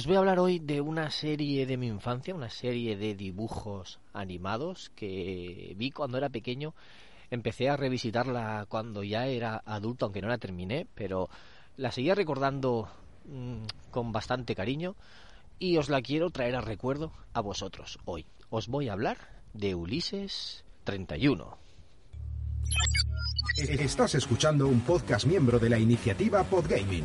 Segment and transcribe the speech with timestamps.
[0.00, 4.00] os voy a hablar hoy de una serie de mi infancia, una serie de dibujos
[4.14, 6.74] animados que vi cuando era pequeño.
[7.30, 11.28] Empecé a revisitarla cuando ya era adulto, aunque no la terminé, pero
[11.76, 12.88] la seguía recordando
[13.26, 13.58] mmm,
[13.90, 14.96] con bastante cariño
[15.58, 18.24] y os la quiero traer a recuerdo a vosotros hoy.
[18.48, 19.18] Os voy a hablar
[19.52, 21.58] de Ulises 31.
[23.58, 27.04] Estás escuchando un podcast miembro de la iniciativa Podgaming.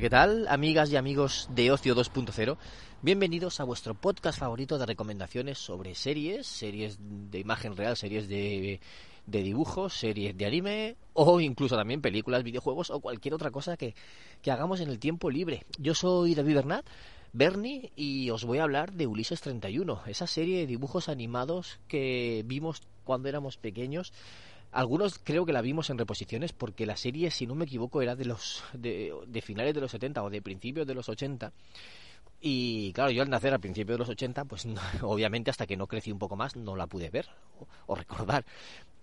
[0.00, 0.48] ¿Qué tal?
[0.48, 2.56] Amigas y amigos de Ocio 2.0.
[3.02, 8.80] Bienvenidos a vuestro podcast favorito de recomendaciones sobre series, series de imagen real, series de,
[9.26, 13.94] de dibujos, series de anime o incluso también películas, videojuegos o cualquier otra cosa que,
[14.40, 15.66] que hagamos en el tiempo libre.
[15.78, 16.86] Yo soy David Bernat,
[17.34, 22.42] Bernie, y os voy a hablar de Ulises 31, esa serie de dibujos animados que
[22.46, 24.14] vimos cuando éramos pequeños
[24.72, 28.16] algunos creo que la vimos en reposiciones porque la serie, si no me equivoco, era
[28.16, 31.52] de los de, de, finales de los 70 o de principios de los 80.
[32.40, 34.66] Y claro, yo al nacer al principio de los 80, pues
[35.02, 38.44] obviamente hasta que no crecí un poco más no la pude ver o, o, recordar.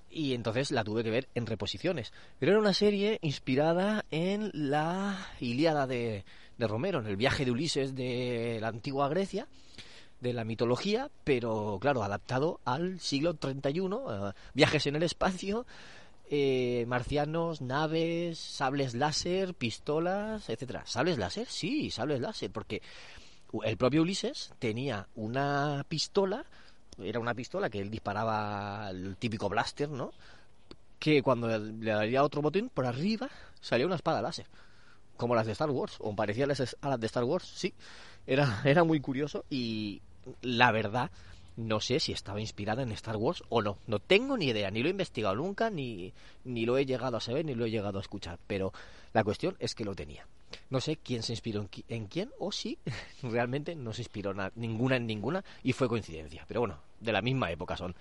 [0.10, 2.14] Y entonces la tuve que ver en reposiciones.
[2.40, 6.24] Pero era una serie inspirada en la Ilíada de,
[6.58, 9.48] de Romero, en el viaje de Ulises de la antigua Grecia
[10.20, 15.66] de la mitología, pero claro, adaptado al siglo 31, uh, viajes en el espacio,
[16.30, 20.84] eh, marcianos, naves, sables láser, pistolas, etcétera.
[20.86, 21.48] ¿Sables láser?
[21.48, 22.82] Sí, sables láser, porque
[23.64, 26.46] el propio Ulises tenía una pistola,
[27.02, 30.12] era una pistola que él disparaba el típico blaster, ¿no?
[31.00, 33.30] Que cuando le daría otro botón por arriba
[33.62, 34.48] salía una espada láser,
[35.16, 37.74] como las de Star Wars, o parecía a las de Star Wars, sí.
[38.26, 40.02] Era, era muy curioso y
[40.42, 41.12] la verdad
[41.58, 43.80] no sé si estaba inspirada en Star Wars o no.
[43.88, 46.14] No tengo ni idea, ni lo he investigado nunca, ni,
[46.46, 48.38] ni lo he llegado a saber, ni lo he llegado a escuchar.
[48.48, 48.72] Pero
[49.12, 50.28] la cuestión es que lo tenía.
[50.70, 52.78] No sé quién se inspiró en, en quién o si
[53.24, 56.46] realmente no se inspiró na, ninguna en ninguna y fue coincidencia.
[56.48, 57.96] Pero bueno, de la misma época son.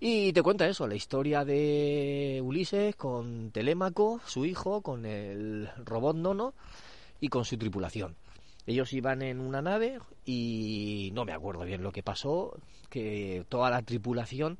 [0.00, 6.16] Y te cuenta eso, la historia de Ulises con Telémaco, su hijo, con el robot
[6.16, 6.52] Nono
[7.20, 8.16] y con su tripulación.
[8.66, 12.58] Ellos iban en una nave y no me acuerdo bien lo que pasó,
[12.90, 14.58] que toda la tripulación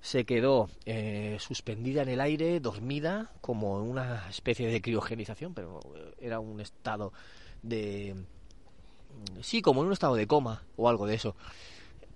[0.00, 5.80] se quedó eh, suspendida en el aire, dormida, como una especie de criogenización, pero
[6.20, 7.12] era un estado
[7.62, 8.14] de...
[9.40, 11.34] Sí, como en un estado de coma o algo de eso.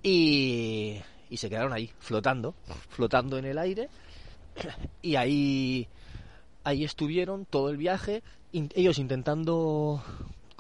[0.02, 1.00] Y,
[1.30, 2.54] y se quedaron ahí, flotando,
[2.90, 3.88] flotando en el aire.
[5.02, 5.88] Y ahí,
[6.64, 10.02] ahí estuvieron todo el viaje, ellos intentando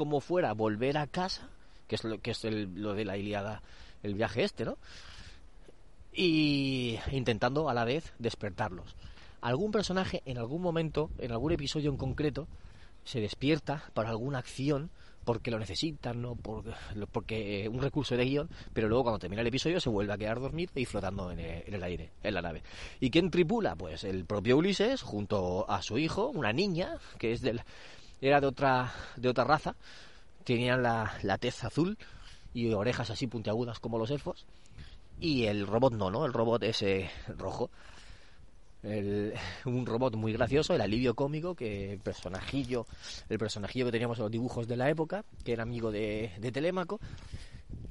[0.00, 1.50] como fuera volver a casa,
[1.86, 3.60] que es lo que es lo de la Iliada,
[4.02, 4.78] el viaje este, ¿no?
[6.10, 8.96] Y intentando a la vez despertarlos.
[9.42, 12.48] Algún personaje en algún momento, en algún episodio en concreto,
[13.04, 14.88] se despierta para alguna acción
[15.26, 16.34] porque lo necesitan, ¿no?
[16.34, 16.72] Porque,
[17.12, 20.40] porque un recurso de guion, pero luego cuando termina el episodio se vuelve a quedar
[20.40, 22.62] dormido y flotando en el, en el, aire, en la nave.
[23.00, 23.76] ¿Y quién tripula?
[23.76, 27.60] Pues el propio Ulises, junto a su hijo, una niña, que es del,
[28.20, 29.74] era de otra, de otra raza,
[30.44, 31.96] tenían la, la tez azul
[32.52, 34.46] y orejas así puntiagudas como los elfos,
[35.20, 36.24] y el robot no, ¿no?
[36.24, 37.70] El robot ese rojo.
[38.82, 42.86] Un robot muy gracioso, el alivio cómico, que el personajillo,
[43.28, 46.50] el personajillo que teníamos en los dibujos de la época, que era amigo de, de
[46.50, 46.98] Telémaco,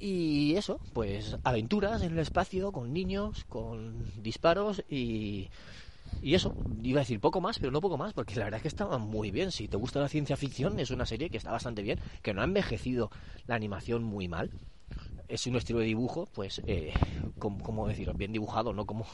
[0.00, 5.48] y eso, pues aventuras en el espacio con niños, con disparos y,
[6.20, 8.62] y eso, iba a decir poco más, pero no poco más, porque la verdad es
[8.62, 9.52] que estaba muy bien.
[9.52, 12.40] Si te gusta la ciencia ficción, es una serie que está bastante bien, que no
[12.42, 13.10] ha envejecido
[13.46, 14.50] la animación muy mal.
[15.28, 16.92] Es un estilo de dibujo, pues, eh,
[17.38, 19.06] como, como decir, bien dibujado, no como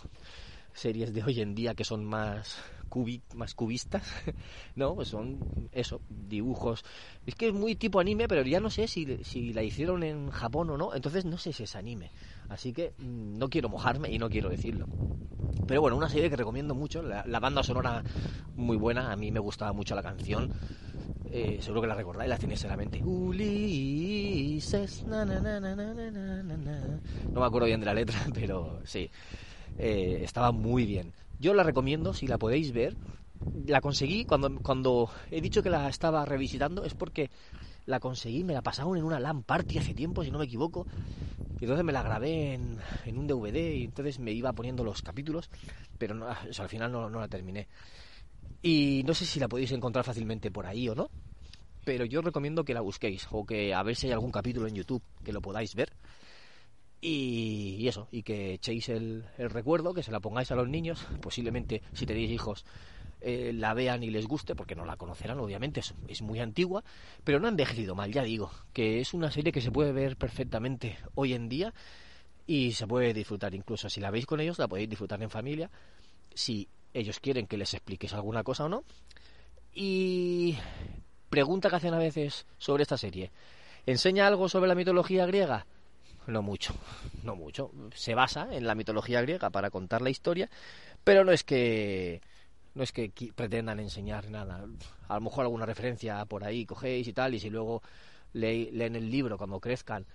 [0.73, 2.59] series de hoy en día que son más
[2.89, 4.05] cubi, más cubistas,
[4.75, 6.85] no, pues son eso, dibujos.
[7.27, 10.31] Es que es muy tipo anime, pero ya no sé si, si la hicieron en
[10.31, 12.11] Japón o no, entonces no sé si es anime.
[12.49, 14.89] Así que mmm, no quiero mojarme y no quiero decirlo.
[15.67, 17.03] Pero bueno, una serie que recomiendo mucho.
[17.03, 18.03] La, banda sonora
[18.57, 19.13] muy buena.
[19.13, 20.51] A mí me gustaba mucho la canción.
[21.31, 23.03] Eh, seguro que la recordáis, la tenéis en la mente.
[23.05, 25.05] Ulises.
[25.07, 25.27] No
[27.41, 29.11] me acuerdo bien de la letra, pero sí.
[29.79, 31.13] Eh, estaba muy bien.
[31.39, 32.97] Yo la recomiendo si la podéis ver.
[33.67, 36.85] La conseguí cuando, cuando he dicho que la estaba revisitando.
[36.85, 37.31] Es porque
[37.87, 40.87] la conseguí, me la pasaron en una LAN party hace tiempo, si no me equivoco,
[41.59, 45.03] y entonces me la grabé en, en un DVD y entonces me iba poniendo los
[45.03, 45.51] capítulos,
[45.99, 47.69] pero no, al final no, no la terminé.
[48.63, 51.11] Y no sé si la podéis encontrar fácilmente por ahí o no,
[51.85, 54.75] pero yo recomiendo que la busquéis o que a ver si hay algún capítulo en
[54.75, 55.93] YouTube que lo podáis ver.
[57.01, 61.83] Y, eso, y que echéis el, recuerdo, que se la pongáis a los niños, posiblemente
[61.93, 62.65] si tenéis hijos
[63.21, 66.85] eh, la vean y les guste, porque no la conocerán, obviamente, es, muy antigua,
[67.25, 70.17] pero no han envejecido mal, ya digo, que es una serie que se puede ver
[70.17, 71.73] perfectamente hoy en día
[72.47, 75.71] y se puede disfrutar, incluso si la veis con ellos, la podéis disfrutar en familia,
[76.35, 78.85] si ellos quieren que les expliques alguna cosa o no.
[79.73, 80.57] Y
[81.29, 83.31] pregunta que hacen a veces sobre esta serie.
[83.85, 85.67] ¿Enseña algo sobre la mitología griega?
[86.27, 86.75] No mucho,
[87.23, 87.71] no mucho.
[87.95, 90.51] Se basa en la mitología griega para contar la historia,
[91.05, 92.21] pero no es que
[92.77, 94.67] no es que pretendan enseñar nada.
[95.09, 97.83] A lo mejor alguna referencia por ahí cogéis y tal, y si luego
[98.35, 100.07] leen el libro cuando crezcan,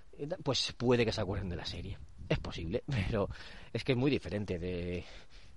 [0.44, 1.98] pues puede que se acuerden de la serie.
[2.30, 3.30] Es posible, pero
[3.74, 5.04] es que es muy diferente de,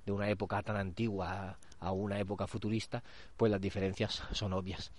[0.06, 3.04] de una época tan antigua a una época futurista,
[3.36, 4.90] pues las diferencias son obvias.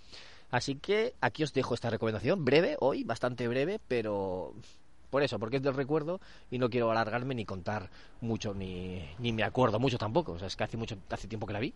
[0.48, 4.54] Así que aquí os dejo esta recomendación, breve hoy, bastante breve, pero
[5.10, 6.20] por eso, porque es del recuerdo
[6.50, 10.32] y no quiero alargarme ni contar mucho, ni, ni me acuerdo mucho tampoco.
[10.32, 11.72] O sea, es que hace mucho, hace tiempo que la vi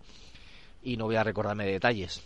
[0.82, 2.22] y no voy a recordarme de detalles.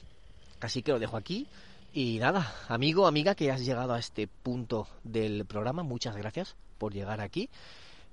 [0.60, 1.46] Así que lo dejo aquí.
[1.92, 6.92] Y nada, amigo, amiga, que has llegado a este punto del programa, muchas gracias por
[6.92, 7.48] llegar aquí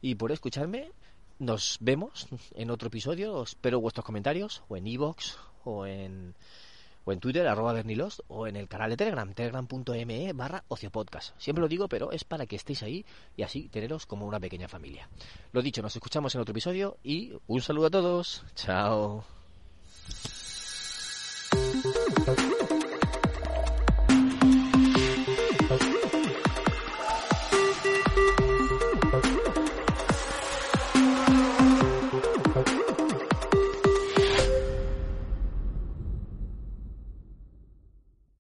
[0.02, 0.92] y por escucharme.
[1.40, 3.42] Nos vemos en otro episodio.
[3.42, 6.36] espero vuestros comentarios o en iVoox o en
[7.06, 11.40] o en Twitter, arroba Bernilost, o en el canal de Telegram, telegram.me barra ociopodcast.
[11.40, 13.06] Siempre lo digo, pero es para que estéis ahí
[13.36, 15.10] y así teneros como una pequeña familia.
[15.52, 18.44] Lo dicho, nos escuchamos en otro episodio y un saludo a todos.
[18.56, 19.24] Chao.